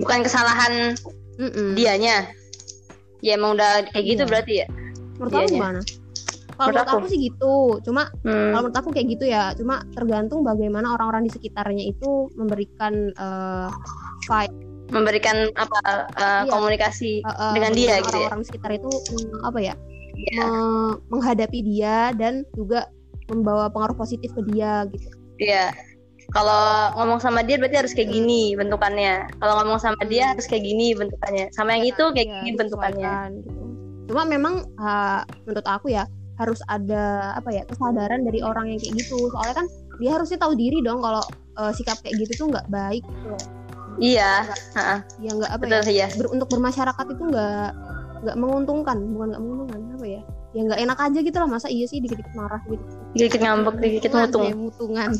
[0.00, 0.96] Bukan kesalahan
[1.36, 1.76] Mm-mm.
[1.76, 2.32] dianya
[3.20, 4.30] ya emang udah kayak gitu Iya.
[4.32, 4.66] berarti ya
[5.20, 5.80] Menurut kamu gimana?
[6.60, 7.08] Kalau Menurut aku aku.
[7.08, 7.54] sih gitu.
[7.80, 8.52] Cuma Hmm.
[8.52, 9.56] kalau menurut aku kayak gitu ya.
[9.56, 13.68] Cuma tergantung bagaimana orang-orang di sekitarnya itu memberikan eh,
[14.28, 14.56] vibe
[14.90, 16.50] memberikan apa uh, Iya.
[16.50, 18.28] komunikasi eh, eh, Dengan dia bagaimana gitu ya?
[18.34, 19.74] Di sekitar itu mm, apa ya?
[20.12, 20.44] Iya.
[20.44, 22.90] me- menghadapi dia dan juga
[23.26, 25.08] membawa pengaruh positif ke dia gitu.
[25.38, 25.70] Iya.
[26.30, 26.62] Kalau
[26.94, 29.30] ngomong sama dia berarti harus kayak gini bentukannya.
[29.38, 31.48] Kalau ngomong sama dia harus kayak gini bentukannya.
[31.50, 33.14] Sama yang itu kayak Iya, gini bentukannya.
[33.32, 33.50] gitu.
[34.06, 36.02] Cuma memang uh, menurut aku ya
[36.40, 39.28] harus ada apa ya kesadaran dari orang yang kayak gitu.
[39.36, 39.66] Soalnya kan
[40.00, 41.20] dia harusnya tahu diri dong kalau
[41.60, 43.44] uh, sikap kayak gitu tuh nggak baik gitu loh.
[44.00, 44.48] Iya.
[45.20, 45.84] Ya nggak apa Betul ya.
[45.84, 46.08] sih ya.
[46.16, 47.68] ber- untuk bermasyarakat itu nggak
[48.20, 50.20] nggak menguntungkan, bukan nggak menguntungkan apa ya?
[50.56, 52.84] Ya nggak enak aja gitu lah masa iya sih dikit-dikit marah gitu.
[53.12, 54.44] Dikit ngambek, dikit Mutungan mutung.
[54.48, 55.10] ya, mutungan.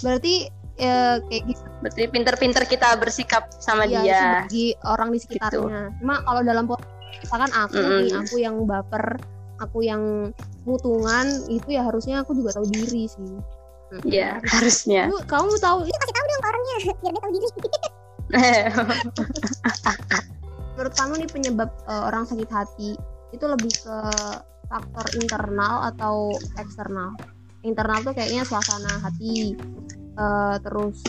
[0.00, 0.34] Berarti
[0.80, 4.22] ya kayak gitu Berarti pinter-pinter kita bersikap sama Iya, itu dia.
[4.44, 5.92] bagi orang di sekitarnya.
[6.00, 6.64] Cuma kalau dalam
[7.20, 7.98] misalkan aku Mm-mm.
[8.00, 9.20] nih, aku yang baper,
[9.60, 10.32] aku yang
[10.64, 13.32] mutungan, itu ya harusnya aku juga tahu diri sih.
[14.06, 15.10] Iya, harusnya.
[15.10, 17.48] Kamu, kamu tahu itu kasih tahu dong ke orangnya biar dia tahu diri
[20.78, 22.94] menurut kamu nih penyebab eh, orang sakit hati
[23.34, 23.98] itu lebih ke
[24.70, 27.18] faktor internal atau eksternal?
[27.66, 29.58] Internal tuh kayaknya suasana hati,
[30.16, 31.02] eh, terus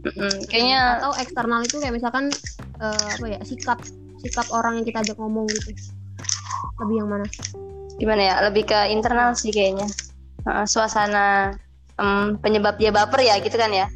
[0.00, 0.48] Mm-mm.
[0.48, 2.32] Kayaknya atau eksternal itu kayak misalkan
[2.80, 3.78] eh, apa ya sikap
[4.20, 5.76] sikap orang yang kita ajak ngomong gitu.
[6.80, 7.26] Lebih yang mana?
[8.00, 8.34] Gimana ya?
[8.48, 9.86] Lebih ke internal sih kayaknya.
[10.48, 11.52] Heeh, suasana
[12.00, 13.86] em, penyebab dia baper ya gitu kan ya.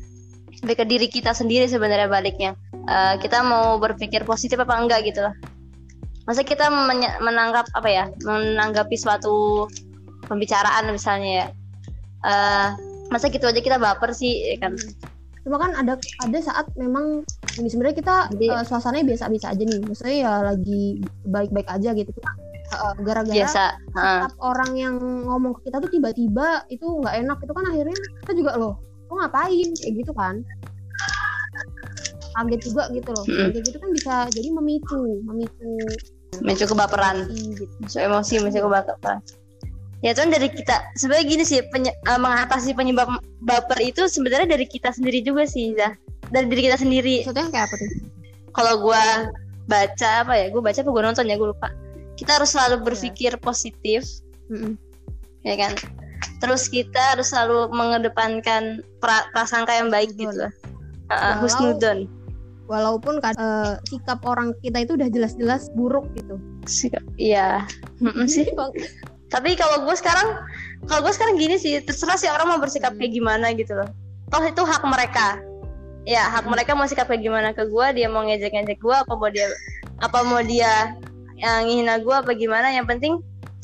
[0.60, 2.52] Lebih ke diri kita sendiri sebenarnya baliknya.
[2.84, 5.32] Eh, kita mau berpikir positif apa enggak gitu loh.
[6.28, 6.68] Masa kita
[7.20, 8.04] menanggap apa ya?
[8.24, 9.64] Menanggapi suatu
[10.28, 11.46] pembicaraan misalnya ya.
[12.24, 12.68] Eh,
[13.08, 14.76] masa gitu aja kita baper sih ya kan?
[15.44, 17.20] Cuma kan ada ada saat memang
[17.60, 19.80] ini sebenarnya kita Jadi- eh, suasananya biasa-biasa aja nih.
[19.84, 22.10] Maksudnya ya lagi baik-baik aja gitu.
[22.16, 22.32] Cuma
[22.72, 23.64] gara-gara Biasa.
[23.92, 27.38] Setiap orang yang ngomong ke kita tuh tiba-tiba itu nggak enak.
[27.44, 28.74] Itu kan akhirnya kita juga loh
[29.08, 29.68] lo ngapain?
[29.78, 30.34] Kayak gitu kan.
[32.34, 33.24] Kaget juga gitu loh.
[33.30, 33.50] Mm-mm.
[33.54, 35.70] kayak gitu kan bisa jadi memicu memicu
[36.42, 37.30] Memicu kebaperan.
[37.30, 39.22] emosi gitu so emosi masih kebaperan.
[40.02, 43.08] Ya itu kan dari kita sebenarnya gini sih penye- eh, mengatasi penyebab
[43.40, 45.94] baper itu sebenarnya dari kita sendiri juga sih Zah.
[46.34, 47.22] dari diri kita sendiri.
[47.22, 47.90] Maksudnya kayak apa tuh?
[48.50, 49.02] Kalau gua
[49.64, 51.68] baca apa ya gua baca apa gua nonton ya gua lupa
[52.14, 54.04] kita harus selalu berpikir positif.
[54.48, 54.76] Mm-mm.
[55.42, 55.72] ya kan?
[56.40, 60.30] Terus kita harus selalu mengedepankan pra- prasangka yang baik gitu.
[60.30, 60.52] Loh
[61.04, 61.98] Uh, Walau- husnudon.
[62.64, 66.40] walaupun kan eh, sikap orang kita itu udah jelas-jelas buruk gitu.
[66.64, 67.68] Sikap- iya.
[68.24, 68.48] Sih.
[69.34, 70.40] Tapi kalau gue sekarang
[70.88, 73.84] kalau gue sekarang gini sih terserah sih orang mau bersikap kayak gimana gitu loh.
[74.32, 75.44] Toh itu hak mereka.
[76.08, 79.28] Ya hak mereka mau sikap kayak gimana ke gue dia mau ngejek-ngejek gue apa mau
[79.28, 79.52] dia
[80.00, 80.96] apa mau dia
[81.36, 82.70] yang ngehina gue apa gimana.
[82.70, 83.12] Yang penting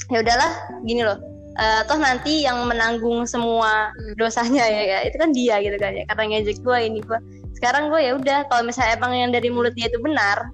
[0.08, 0.52] ya udahlah
[0.82, 1.18] gini loh.
[1.54, 4.14] Eh, toh nanti yang menanggung semua Hmm.
[4.16, 7.18] dosanya ya, ya itu kan dia gitu kan ya karena ngejek gue ini gue
[7.58, 10.48] sekarang gue ya udah kalau misalnya emang yang dari mulut dia itu benar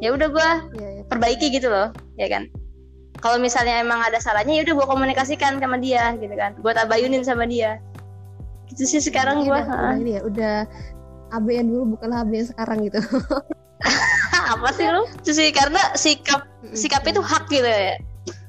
[0.00, 0.48] ya udah gue
[0.80, 1.02] Iya, iya.
[1.10, 2.48] perbaiki gitu loh ya kan.
[3.20, 7.26] Kalau misalnya emang ada salahnya ya udah gue komunikasikan sama dia gitu kan gue tabayunin
[7.26, 7.76] sama dia.
[8.72, 10.56] Gitu sih sekarang Ini gue udah, udah ini ya udah
[11.36, 13.00] AB yang dulu bukanlah AB yang sekarang gitu
[14.56, 15.02] apa sih lu.
[15.22, 18.00] Sih karena sikap sikap itu hak gitu ya.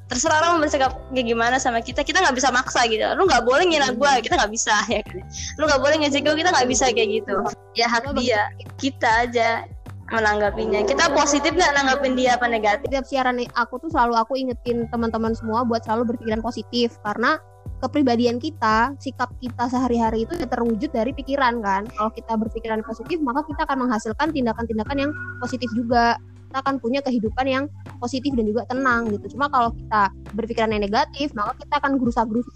[0.08, 2.00] Terserah orang mau bersikap kayak gimana sama kita.
[2.02, 3.04] Kita nggak bisa maksa gitu.
[3.20, 5.20] Lu nggak boleh ngina gue kita nggak bisa ya kan?
[5.60, 7.36] Lu nggak boleh ngejek gue kita nggak bisa kayak gitu.
[7.76, 8.48] Ya hak dia.
[8.80, 9.68] Kita aja
[10.08, 10.88] menanggapinya.
[10.88, 12.88] Kita positif nggak nanggapin dia apa negatif?
[12.88, 16.96] Setiap siaran aku tuh selalu aku ingetin teman-teman semua buat selalu berpikiran positif.
[17.04, 17.36] Karena
[17.80, 21.86] kepribadian kita, sikap kita sehari-hari itu ya terwujud dari pikiran kan.
[21.94, 26.18] Kalau kita berpikiran positif, maka kita akan menghasilkan tindakan-tindakan yang positif juga.
[26.48, 27.68] Kita akan punya kehidupan yang
[28.00, 29.36] positif dan juga tenang gitu.
[29.36, 32.52] Cuma kalau kita berpikiran yang negatif, maka kita akan gerusa-gerusu,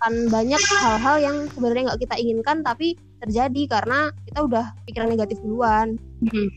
[0.00, 5.36] akan banyak hal-hal yang sebenarnya nggak kita inginkan tapi terjadi karena kita udah pikiran negatif
[5.44, 6.00] duluan.
[6.32, 6.48] Hmm.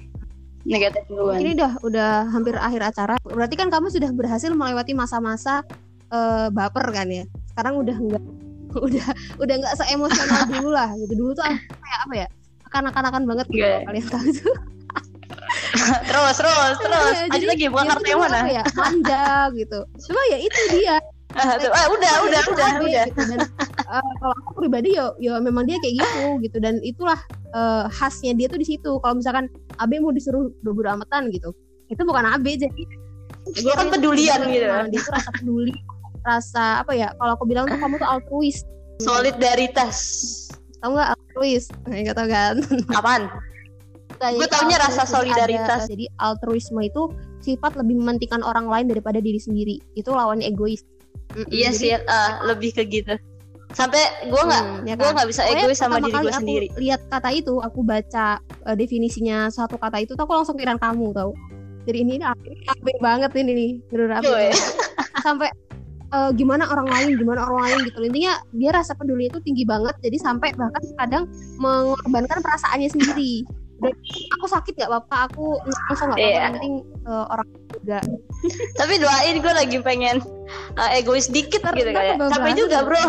[0.64, 1.42] Negatif duluan.
[1.42, 3.16] Ini udah udah hampir akhir acara.
[3.26, 5.66] Berarti kan kamu sudah berhasil melewati masa-masa
[6.14, 7.26] eh, baper kan ya.
[7.52, 8.24] Sekarang udah enggak
[8.88, 11.14] udah udah nggak seemosional dulu lah gitu.
[11.16, 12.28] Dulu tuh kayak apa ya?
[12.72, 14.50] Kanak-kanakan banget gitu, kalau kalian tahu itu.
[16.08, 17.14] terus terus terus.
[17.16, 18.40] Iya, Lanjut jadi lagi bukan kartu yang mana?
[18.48, 18.64] ya?
[18.72, 19.80] Manja gitu.
[20.08, 20.98] Cuma ya itu dia.
[21.32, 21.72] Ah, tuh.
[21.72, 23.04] Ah, udah Dia udah udah udah.
[23.08, 23.22] gitu.
[23.24, 23.40] Dan
[23.88, 27.16] eh, kalau aku pribadi ya ya memang dia kayak gitu gitu dan itulah
[27.56, 29.00] eh, khasnya dia tuh di situ.
[29.00, 29.48] Kalau misalkan
[29.80, 31.56] AB mau disuruh bodo amatan gitu.
[31.88, 32.84] Itu bukan AB jadi
[33.48, 34.68] Gue kan pedulian gitu.
[34.68, 35.72] Nah, dia tuh rasa peduli,
[36.24, 37.12] rasa apa ya?
[37.14, 38.62] Kalau aku bilang tuh kamu tuh altruis.
[39.02, 39.98] Solidaritas.
[40.80, 41.64] Tahu nggak altruis?
[41.86, 42.56] Nggak tahu kan?
[42.92, 43.24] Apaan?
[44.18, 45.86] Kayak Gue taunya rasa solidaritas.
[45.86, 45.90] ada.
[45.90, 49.82] jadi altruisme itu sifat lebih mementingkan orang lain daripada diri sendiri.
[49.94, 50.86] Itu lawannya egois.
[51.48, 53.18] Iya sih, ah, lebih ke gitu.
[53.72, 55.16] Sampai gue nggak, Hmm, ya gue kan?
[55.16, 56.68] nggak bisa egois sama diri gue sendiri.
[56.76, 61.16] lihat kata itu, aku baca eh, definisinya satu kata itu, tuh aku langsung pikiran kamu
[61.16, 61.32] tau.
[61.82, 64.22] Jadi ini AB banget ini nih, bener.
[65.18, 65.50] Sampai
[66.12, 68.00] eh, gimana orang lain, gimana orang lain gitu.
[68.04, 71.24] Intinya dia rasa peduli itu tinggi banget, jadi sampai bahkan kadang
[71.58, 73.47] mengorbankan perasaannya sendiri.
[73.82, 73.97] Dan
[74.38, 75.58] aku sakit gak apa-apa, aku
[75.89, 76.38] langsung gak apa-apa, Iya.
[76.38, 78.00] yang penting eh, orang juga.
[78.80, 80.17] Tapi doain gue lagi pengen
[80.78, 82.21] uh, egois dikit Ntar- gitu kayak.
[82.21, 83.02] Capek juga bro.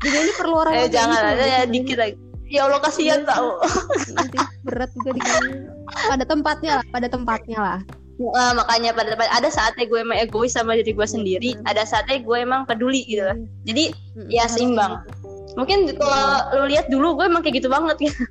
[0.00, 2.16] Juga ini perlu orang eh jangan ada ya dikit lagi.
[2.50, 3.60] Ya Allah kasihan tau.
[4.16, 5.20] Nanti berat juga di
[6.08, 7.78] pada tempatnya lah, pada tempatnya lah.
[8.20, 12.20] Nah, makanya pada pada- ada saatnya gue emang egois sama diri gue sendiri, ada saatnya
[12.20, 13.24] gue emang peduli gitu.
[13.24, 13.32] loh.
[13.64, 15.00] Jadi Mm-mm, ya seimbang.
[15.00, 15.18] gitu.
[15.50, 16.22] mungkin kalau
[16.54, 18.22] lu lihat dulu gue emang kayak gitu banget gitu.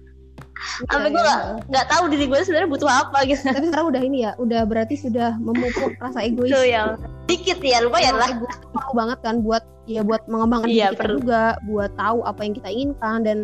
[0.85, 1.25] Sampai Iya, gue iya.
[1.25, 3.41] nggak nggak tahu diri gue sebenarnya butuh apa gitu.
[3.41, 6.47] Tapi sekarang udah ini ya, udah berarti sudah memupuk rasa egois.
[6.47, 8.29] Itu yang dikit ya lumayan lah.
[8.69, 11.15] perlu banget kan buat ya buat mengembangkan Iya, diri kita perlu.
[11.17, 13.37] juga, buat tahu apa yang kita inginkan dan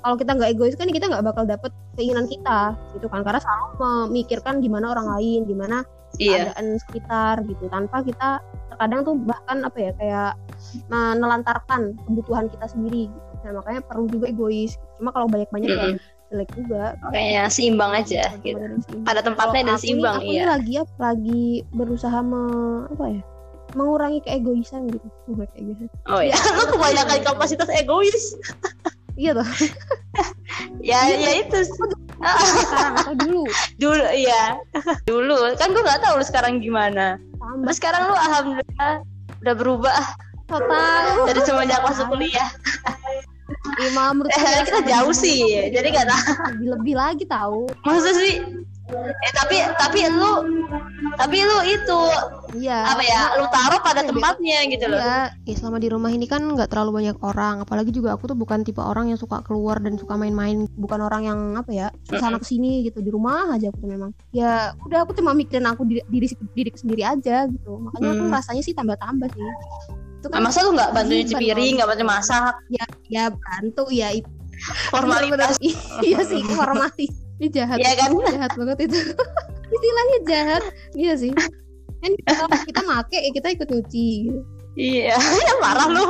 [0.00, 3.66] kalau kita nggak egois kan kita nggak bakal dapet keinginan kita gitu kan karena selalu
[3.76, 5.84] memikirkan gimana orang lain, gimana
[6.18, 6.50] Iya.
[6.50, 8.42] keadaan sekitar gitu tanpa kita
[8.74, 10.32] terkadang tuh bahkan apa ya kayak
[10.90, 13.28] menelantarkan kebutuhan kita sendiri gitu.
[13.46, 14.74] Nah, makanya perlu juga egois.
[14.98, 15.96] Cuma kalau banyak-banyak ya Mm-mm.
[16.28, 16.98] jelek juga.
[17.00, 18.58] Makanya seimbang aja gitu.
[18.58, 19.06] Seimbang.
[19.06, 20.42] Pada tempatnya dan seimbang aku iya.
[20.42, 22.42] nih lagi apa lagi berusaha me,
[22.90, 23.22] apa ya
[23.70, 25.86] mengurangi keegoisan gitu keegoisan.
[26.10, 28.34] Oh ya, lu kebanyakan kapasitas egois.
[29.20, 29.44] iya tuh
[30.80, 33.44] Ya, ya itu sekarang atau dulu
[33.78, 34.58] dulu iya.
[35.08, 37.16] Dulu kan gue nggak tahu lu sekarang gimana.
[37.38, 38.94] tambah sekarang lu alhamdulillah
[39.40, 39.96] udah berubah
[40.44, 42.48] total dari semenjak masuk kuliah.
[43.80, 46.22] lima menurut Eh, kita jauh sih, jadi nggak tahu.
[46.52, 48.42] lebih, lebih lagi tahu Masa sih?
[48.98, 50.32] Eh tapi tapi lu
[51.16, 52.00] tapi lu itu
[52.58, 53.20] iya apa ya?
[53.38, 54.98] Lu taruh pada Iya, tempatnya gitu loh.
[54.98, 57.62] Iya, ya selama di rumah ini kan nggak terlalu banyak orang.
[57.62, 60.66] Apalagi juga aku tuh bukan tipe orang yang suka keluar dan suka main-main.
[60.74, 63.90] Bukan orang yang apa ya, ke sana ke sini gitu di rumah aja aku tuh
[63.90, 64.10] memang.
[64.34, 66.26] Ya udah aku cuma mikirin aku diri diri,
[66.56, 67.78] diri sendiri aja gitu.
[67.78, 68.34] Makanya aku Hmm.
[68.34, 69.42] rasanya sih tambah-tambah sih.
[70.20, 74.12] Itu Nah, masa lu nggak bantu Beban piring, nggak bantu masak, Ya, ya bantu ya
[74.92, 76.04] formalitas, Bener-bener.
[76.04, 77.08] iya sih, formality.
[77.40, 77.78] Ini jahat.
[77.80, 78.12] ya kan?
[78.12, 79.00] Jahat banget itu.
[79.74, 80.62] Istilahnya jahat.
[80.92, 81.32] Iya sih.
[82.00, 82.32] Kan kita,
[82.68, 84.40] kita make ya kita ikut nyuci gitu.
[84.76, 85.16] Iya,
[85.48, 86.04] ya marah lu.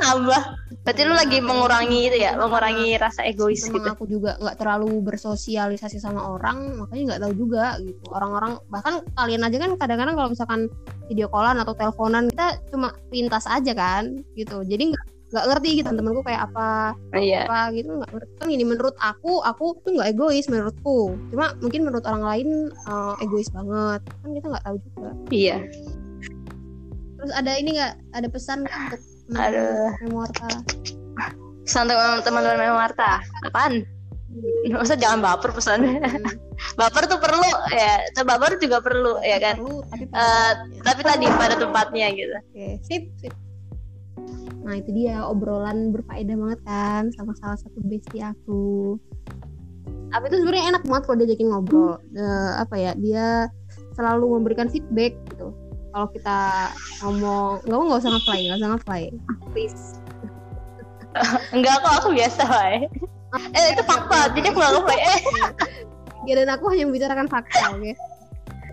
[0.00, 0.42] Tambah.
[0.82, 3.92] Berarti lu lagi mengurangi itu ya, mengurangi rasa egois memang gitu.
[3.92, 9.44] aku juga nggak terlalu bersosialisasi sama orang makanya nggak tahu juga gitu orang-orang bahkan kalian
[9.44, 10.60] aja kan kadang-kadang kalau misalkan
[11.12, 15.90] video callan atau teleponan kita cuma pintas aja kan gitu jadi nggak nggak ngerti gitu
[15.92, 17.44] temenku kayak apa Iya.
[17.44, 21.84] apa gitu nggak ngerti kan ini menurut aku aku tuh nggak egois menurutku cuma mungkin
[21.84, 25.56] menurut orang lain eh, egois banget kan kita nggak tahu juga Iya.
[27.18, 29.00] terus ada ini nggak ada pesan nggak untuk
[29.36, 29.92] Aduh.
[30.08, 30.48] Memoarta
[31.68, 33.20] Pesan untuk teman-teman Mama Marta.
[33.44, 33.84] Apaan?
[34.72, 36.00] Masa jangan baper pesannya.
[36.80, 38.00] baper tuh perlu ya.
[38.24, 39.60] Baper juga perlu ya kan.
[39.60, 40.80] perlu tapi tempatnya.
[40.80, 42.32] Tapi tadi pada tempatnya gitu.
[42.40, 43.36] Oke, sip, sip.
[44.64, 48.96] Nah, itu dia obrolan berfaedah banget kan sama salah satu bestie aku.
[50.12, 51.96] Apa itu sebenarnya enak banget kalau diajakin ngobrol.
[52.12, 52.92] Eh, apa ya?
[52.96, 53.48] Dia
[53.96, 55.52] selalu memberikan feedback gitu.
[55.88, 56.70] Kalau kita
[57.02, 59.04] ngomong, nggak mau nggak usah nge-play, nggak usah nge-play.
[59.52, 59.82] Please.
[61.56, 62.86] Enggak kok aku biasa wae.
[63.56, 64.32] Eh itu fakta.
[64.32, 65.00] Jadi aku nggak.
[65.00, 65.20] Eh.
[66.28, 67.92] Ya, dan aku hanya membicarakan fakta, oke.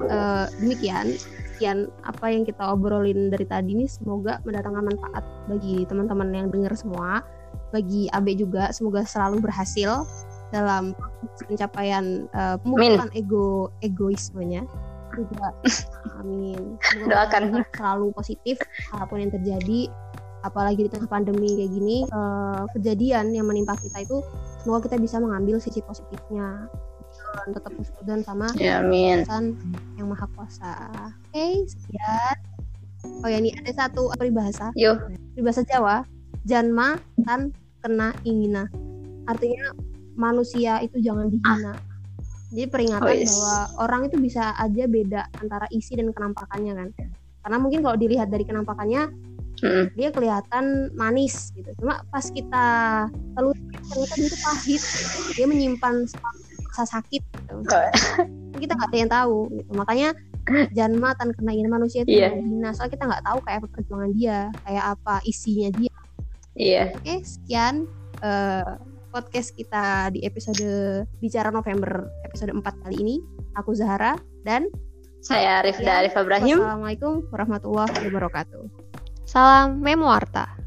[0.04, 1.16] Eh, demikian.
[1.56, 6.76] Sekian apa yang kita obrolin dari tadi ini semoga mendatangkan manfaat bagi teman-teman yang dengar
[6.76, 7.24] semua
[7.72, 10.04] bagi Abe juga semoga selalu berhasil
[10.52, 10.92] dalam
[11.48, 14.68] pencapaian uh, pemulihan ego egoismenya.
[15.16, 15.56] Juga
[16.20, 16.76] amin.
[16.84, 17.64] Semoga Doakan.
[17.72, 18.60] selalu positif
[18.92, 19.88] apa pun yang terjadi
[20.46, 24.22] apalagi di tengah pandemi kayak gini eh, kejadian yang menimpa kita itu
[24.62, 26.70] semoga kita bisa mengambil sisi positifnya
[27.52, 27.72] tetap
[28.08, 29.22] dan sama Ya, amin.
[30.00, 30.72] Yang maha kuasa.
[31.30, 32.38] Oke sekian.
[33.22, 34.74] Oh ya ini ada satu peribahasa.
[34.74, 34.98] Yo,
[35.38, 36.06] peribahasa Jawa
[36.46, 37.54] janma tan
[37.86, 38.66] kena ingina.
[39.30, 39.74] Artinya
[40.18, 41.74] manusia itu jangan dihina.
[42.54, 43.30] Jadi peringatan Oh, yes.
[43.36, 43.58] bahwa
[43.90, 46.90] orang itu bisa aja beda antara isi dan kenampakannya kan?
[47.46, 49.12] Karena mungkin kalau dilihat dari kenampakannya
[49.62, 49.86] Mm-mm.
[49.98, 51.68] dia kelihatan manis gitu.
[51.82, 52.66] Cuma pas kita
[53.38, 54.82] telusuri ternyata dia itu pahit.
[55.36, 55.96] Dia menyimpan
[56.76, 57.56] rasa sakit gitu.
[58.62, 60.10] kita nggak ada yang tahu gitu makanya
[60.76, 64.40] janma tan kena ingina manusia itu jangan dihina soalnya kita nggak tahu kayak perjuangan dia
[64.68, 65.94] kayak apa isinya dia
[66.56, 66.96] Iya.
[66.96, 67.84] Oke, sekian
[68.24, 68.74] eh,
[69.12, 73.16] podcast kita di episode Bicara November episode 4 kali ini.
[73.60, 74.16] Aku Zahara
[74.48, 74.72] dan
[75.20, 76.64] Saya Rifda Ya, Arif Ibrahim.
[76.64, 78.72] wassalamualaikum warahmatullahi wabarakatuh.
[79.28, 80.65] Salam Memoarta.